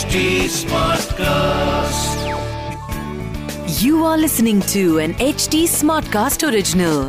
HD 0.00 0.20
Smartcast. 0.48 2.20
You 3.82 4.04
are 4.04 4.16
listening 4.16 4.60
to 4.72 4.98
an 4.98 5.12
HD 5.14 5.58
Smartcast 5.72 6.44
original. 6.48 7.00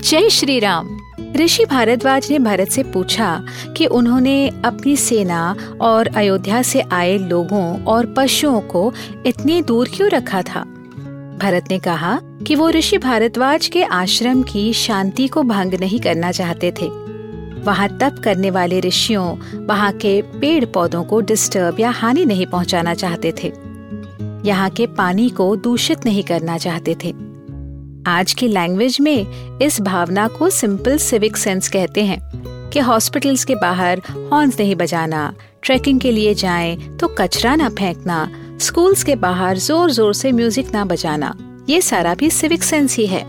जय 0.00 0.28
श्री 0.30 0.58
राम 0.58 0.96
ऋषि 1.36 1.64
भारद्वाज 1.64 2.30
ने 2.30 2.38
भरत 2.38 2.68
से 2.68 2.82
पूछा 2.92 3.30
कि 3.76 3.86
उन्होंने 3.86 4.36
अपनी 4.64 4.96
सेना 4.96 5.40
और 5.80 6.08
अयोध्या 6.16 6.62
से 6.62 6.80
आए 6.92 7.16
लोगों 7.18 7.64
और 7.84 8.12
पशुओं 8.16 8.60
को 8.66 8.92
इतनी 9.26 9.60
दूर 9.62 9.88
क्यों 9.94 10.10
रखा 10.10 10.42
था 10.42 10.62
भरत 11.42 11.70
ने 11.70 11.78
कहा 11.78 12.18
कि 12.46 12.54
वो 12.54 12.70
ऋषि 12.70 12.98
भारद्वाज 12.98 13.66
के 13.68 13.82
आश्रम 13.82 14.42
की 14.42 14.72
शांति 14.72 15.28
को 15.28 15.42
भंग 15.42 15.74
नहीं 15.80 16.00
करना 16.00 16.32
चाहते 16.32 16.72
थे 16.80 16.90
वहाँ 17.66 17.88
तप 17.98 18.20
करने 18.24 18.50
वाले 18.50 18.80
ऋषियों 18.80 19.64
वहाँ 19.66 19.92
के 19.94 20.20
पेड़ 20.40 20.64
पौधों 20.64 21.02
को 21.04 21.20
डिस्टर्ब 21.22 21.80
या 21.80 21.90
हानि 21.92 22.24
नहीं 22.24 22.46
पहुँचाना 22.46 22.94
चाहते 22.94 23.32
थे। 23.38 23.52
यहाँ 24.44 24.68
के 24.70 24.86
पानी 24.96 25.28
को 25.30 25.54
दूषित 25.56 26.04
नहीं 26.06 26.22
करना 26.24 26.58
चाहते 26.58 26.94
थे। 27.04 27.10
आज 28.08 28.32
की 28.32 28.48
लैंग्वेज 28.48 28.98
में 29.00 29.58
इस 29.62 29.80
भावना 29.80 30.26
को 30.28 30.50
सिंपल 30.50 30.98
सिविक 30.98 31.36
सेंस 31.36 31.68
कहते 31.68 32.04
हैं 32.04 32.20
कि 32.70 32.80
हॉस्पिटल्स 32.80 33.44
के 33.44 33.54
बाहर 33.54 34.02
हॉर्न्स 34.32 34.58
नहीं 34.60 34.76
बजाना 34.76 35.32
ट्रैकिंग 35.62 36.00
के 36.00 36.12
लिए 36.12 36.34
जाएँ 36.34 36.76
तो 36.96 37.08
कचरा 37.18 37.54
ना 37.56 37.68
फेंकना 37.70 38.28
स्कूल्स 38.60 39.02
के 39.04 39.16
बाहर 39.16 39.58
ज़ोर 39.58 39.90
ज़ोर 39.90 40.12
से 40.14 40.32
म्यूज़िक 40.32 40.72
ना 40.74 40.84
बजाना, 40.84 41.34
ये 41.68 41.80
सारा 41.80 42.14
भी 42.14 42.30
सिविक 42.30 42.62
सेंस 42.62 42.96
ही 42.96 43.06
है। 43.06 43.24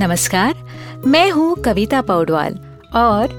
नमस्कार, 0.00 0.54
मैं 1.06 1.30
हूँ 1.30 1.54
कविता 1.56 2.00
पौडवाल 2.02 2.58
और 2.96 3.38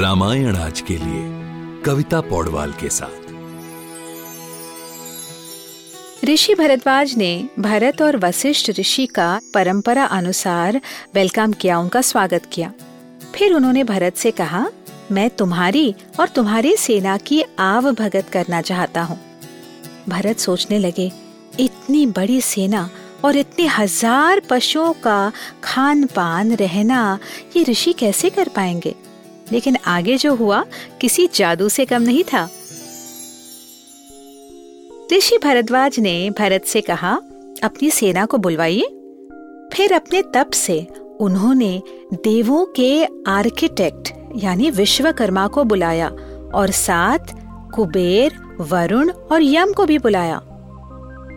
रामायण 0.00 0.56
आज 0.56 0.80
के 0.80 0.96
लिए, 0.96 1.22
कविता 1.82 2.20
पौडवाल 2.20 2.72
के 2.72 2.88
साथ। 2.88 3.28
ऋषि 6.24 6.54
भरद्वाज 6.54 7.16
ने 7.16 7.48
भरत 7.58 8.02
और 8.02 8.16
वशिष्ठ 8.16 8.70
ऋषि 8.70 9.06
का 9.06 9.40
परंपरा 9.54 10.04
अनुसार 10.04 10.80
वेलकम 11.14 11.52
किया, 11.52 11.78
उनका 11.78 12.00
स्वागत 12.00 12.46
किया। 12.52 12.72
फिर 13.34 13.54
उन्होंने 13.54 13.84
भरत 13.84 14.16
से 14.16 14.30
कहा, 14.30 14.66
मैं 15.12 15.30
तुम्हारी 15.30 15.94
और 16.20 16.28
तुम्हारी 16.28 16.76
सेना 16.76 17.16
की 17.16 17.42
आव 17.58 17.92
भगत 17.92 18.30
करना 18.32 18.60
चाहता 18.60 19.02
हूँ। 19.02 19.18
भरत 20.08 20.38
सोचने 20.38 20.78
लगे, 20.78 21.10
इतनी 21.60 22.06
बड़ी 22.06 22.40
सेना 22.40 22.90
और 23.24 23.36
इतने 23.36 23.66
हज़ार 23.66 24.40
पशुओं 24.40 24.92
का 24.92 25.32
खान 25.64 26.06
पान 26.06 26.54
रहना, 26.54 27.18
ये 27.56 27.64
ऋषि 27.64 27.92
कैसे 27.92 28.30
कर 28.30 28.48
पाएँगे? 28.48 28.94
लेकिन 29.52 29.76
आगे 29.86 30.16
जो 30.16 30.34
हुआ, 30.34 30.64
किसी 31.00 31.28
जादू 31.34 31.68
से 31.68 31.84
कम 31.84 32.02
नहीं 32.02 32.24
था। 32.24 32.48
ऋषि 35.12 35.38
भरद्वाज 35.44 36.00
ने 36.00 36.30
भरत 36.30 36.64
से 36.64 36.80
कहा, 36.80 37.20
अपनी 37.62 37.90
सेना 37.90 38.26
को 38.26 38.38
बुलवाइए। 38.38 38.82
फिर 39.74 39.92
अपने 39.92 40.22
तप 40.22 40.50
से 40.50 40.86
उन्होंने 41.20 41.82
देवों 42.12 42.64
के 42.64 43.04
आर्किटेक्ट, 43.26 44.12
यानी 44.36 44.70
विश्वकर्मा 44.70 45.46
को 45.46 45.64
बुलाया 45.64 46.08
और 46.54 46.70
साथ 46.70 47.18
कुबेर, 47.74 48.32
वरुण 48.60 49.10
और 49.10 49.42
यम 49.42 49.72
को 49.72 49.86
भी 49.86 49.98
बुलाया। 49.98 50.36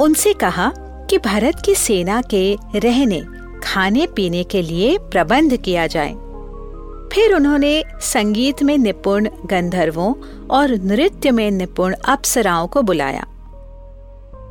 उनसे 0.02 0.34
कहा 0.34 0.74
कि 0.78 1.18
भारत 1.18 1.62
की 1.66 1.76
सेना 1.76 2.22
के 2.34 2.58
रहने 2.76 3.24
खाने 3.64 4.08
पीने 4.08 4.44
के 4.44 4.62
लिए 4.62 4.98
प्रबंध 4.98 5.58
किया 5.58 5.88
जाए। 5.88 6.14
फिर 7.14 7.34
उन्होंने 7.34 7.84
संगीत 8.02 8.64
में 8.64 8.78
निपुण 8.78 9.30
गंधर्वों 9.46 10.14
और 10.48 10.72
नृत्य 10.72 11.32
में 11.32 11.52
निपुण 11.52 11.96
अप्सराओं 12.06 12.68
को 12.68 12.82
बुलाया। 12.82 13.26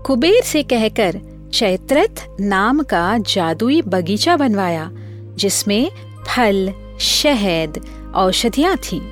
कुबेर 0.06 0.42
से 0.42 0.62
कहकर, 0.62 1.20
चैत्रथ 1.54 2.26
नाम 2.40 2.82
का 2.82 3.18
जादुई 3.18 3.82
बगीचा 3.82 4.36
बनवाया, 4.36 4.90
जिसमें 5.34 5.90
फल, 6.28 6.72
शहद, 7.00 7.86
औषधियाँ 8.14 8.76
थी। 8.76 9.02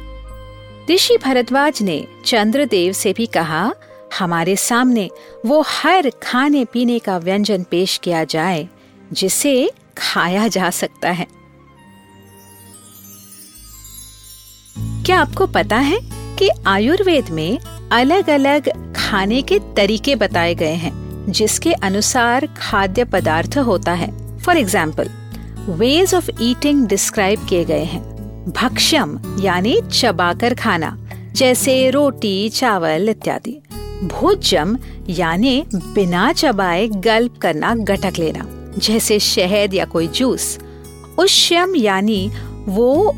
ऋषि 0.91 1.17
भरद्वाज 1.17 1.83
ने 1.83 2.07
चंद्रदेव 2.25 2.93
से 2.93 3.13
भी 3.13 3.27
कहा, 3.27 3.75
हमारे 4.19 4.57
सामने 4.57 5.11
वो 5.47 5.65
हर 5.67 6.11
खाने 6.23 6.65
पीने 6.65 6.99
का 6.99 7.19
व्यंजन 7.19 7.63
पेश 7.63 7.99
किया 7.99 8.25
जाए, 8.25 8.69
जिसे 9.13 9.71
खाया 9.99 10.49
जा 10.49 10.71
सकता 10.71 11.11
है। 11.11 11.40
क्या 15.07 15.21
आपको 15.21 15.47
पता 15.47 15.77
है 15.77 15.99
कि 16.39 16.49
आयुर्वेद 16.67 17.29
में 17.29 17.59
अलग 17.93 18.29
अलग 18.31 18.69
खाने 18.97 19.41
के 19.43 19.59
तरीके 19.77 20.15
बताए 20.17 20.55
गए 20.55 20.75
हैं, 20.75 20.93
जिसके 21.29 21.73
अनुसार 21.73 22.47
खाद्य 22.57 23.05
पदार्थ 23.05 23.59
होता 23.59 23.93
है? 23.93 24.11
For 24.39 24.57
example 24.57 25.09
ways 25.69 26.15
of 26.15 26.31
eating 26.43 26.87
describe 26.87 27.47
किए 27.49 27.65
गए 27.65 27.85
हैं। 27.85 28.03
भक्ष्यम, 28.53 29.19
यानी 29.41 29.81
चबाकर 29.93 30.55
खाना, 30.55 30.97
जैसे 31.33 31.91
रोटी, 31.91 32.49
चावल 32.49 33.09
इत्यादि। 33.09 33.61
भोज्यम, 34.05 34.77
यानी 35.09 35.63
बिना 35.75 36.33
चबाए 36.33 36.87
गल्प 36.89 37.39
करना, 37.39 37.75
गटक 37.75 38.19
लेना, 38.19 38.47
जैसे 38.79 39.19
शहद 39.21 39.75
या 39.75 39.85
कोई 39.85 40.09
जूस। 40.09 40.59
उष्यम, 41.19 41.75
यानी 41.77 42.31
वो 42.71 43.15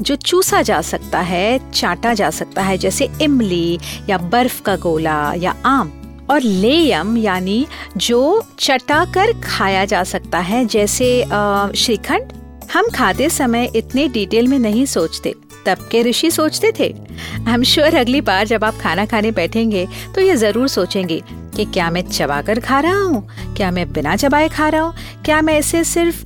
जो 0.00 0.14
चूसा 0.16 0.62
जा 0.62 0.80
सकता 0.82 1.20
है, 1.22 1.70
चाटा 1.70 2.14
जा 2.14 2.30
सकता 2.32 2.62
है, 2.62 2.78
जैसे 2.78 3.08
इमली 3.22 3.78
या 4.08 4.18
बर्फ़ 4.18 4.62
का 4.62 4.76
गोला 4.78 5.32
या 5.34 5.54
आम 5.66 5.92
और 6.30 6.40
लेयम, 6.40 7.16
यानी 7.18 7.66
जो 7.98 8.42
चटा 8.58 9.04
कर 9.14 9.32
खाया 9.42 9.84
जा 9.84 10.02
सकता 10.04 10.38
है, 10.40 10.64
जैसे 10.66 11.08
श्रीखंड। 11.76 12.32
हम 12.72 12.88
खाते 12.90 13.28
समय 13.30 13.70
इतने 13.76 14.06
डिटेल 14.08 14.46
में 14.48 14.58
नहीं 14.58 14.84
सोचते, 14.86 15.34
तब 15.66 15.88
के 15.90 16.02
ऋषि 16.02 16.30
सोचते 16.30 16.72
थे। 16.78 16.92
हम 17.42 17.62
श्योर 17.64 17.94
अगली 17.96 18.20
बार 18.20 18.46
जब 18.46 18.64
आप 18.64 18.78
खाना 18.78 19.04
खाने 19.06 19.30
बैठेंगे 19.32 19.86
तो 20.14 20.20
ये 20.20 20.36
ज़रूर 20.36 20.68
सोचेंगे 20.68 21.20
कि 21.56 21.64
क्या 21.64 21.90
मैं 21.90 22.02
चबा 22.02 22.40
कर 22.42 22.60
खा 22.60 22.80
रहा 22.80 23.02
हूँ, 23.02 23.54
क्या 23.56 23.70
मैं 23.70 23.90
बिना 23.92 24.16
चबाए 24.16 24.48
खा 24.48 24.68
रहा 24.68 24.82
हूँ, 24.82 24.94
क्या 25.24 25.40
मैं 25.42 25.58
इसे 25.58 25.84
सिर्फ़ 25.84 26.24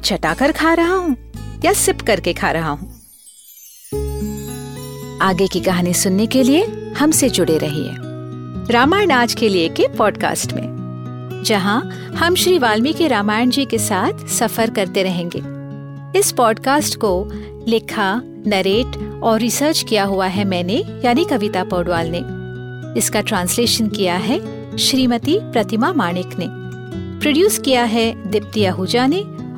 चटा 0.00 0.34
कर 0.34 0.52
खा 0.52 0.72
रहा 0.74 0.94
हूँ। 0.94 1.16
या 1.64 1.72
सिप 1.72 2.00
करके 2.00 2.32
खा 2.32 2.50
रहा 2.50 2.70
हूँ। 2.70 2.90
आगे 5.22 5.46
की 5.46 5.60
कहानी 5.60 5.94
सुनने 5.94 6.26
के 6.26 6.42
लिए 6.42 6.64
हमसे 6.98 7.28
जुड़े 7.30 7.58
रहिए 7.58 7.94
रामायण 8.72 9.10
आज 9.10 9.34
के 9.34 9.48
लिए 9.48 9.68
के 9.68 9.86
पॉडकास्ट 9.88 10.52
में, 10.52 11.42
जहाँ 11.44 11.80
हम 12.16 12.34
श्री 12.34 12.58
वाल्मीकि 12.58 13.08
रामायण 13.08 13.50
जी 13.50 13.64
के 13.64 13.78
साथ 13.78 14.26
सफ़र 14.26 14.70
करते 14.70 15.02
रहेंगे। 15.02 15.42
इस 16.18 16.32
पॉडकास्ट 16.32 16.96
को 16.96 17.30
लिखा, 17.68 18.20
नरेट 18.24 19.22
और 19.22 19.40
रिसर्च 19.40 19.82
किया 19.82 20.04
हुआ 20.04 20.26
है 20.26 20.44
मैंने, 20.44 20.84
यानी 21.04 21.24
कविता 21.24 21.64
पौडवाल 21.64 22.10
ने। 22.14 22.22
इसका 22.98 23.20
ट्रांसलेशन 23.20 23.88
किया 23.88 24.16
है 24.16 24.76
श्रीमती 24.76 25.38
प्रतिमा 25.42 25.92
माणिक 25.92 26.38
ने। 26.38 26.46
प्रोड्यूस 27.20 27.58
किया 27.58 27.84
है 27.84 28.30
दीप्ति 28.30 28.64
आहूजा 28.64 29.06
ने। 29.06 29.33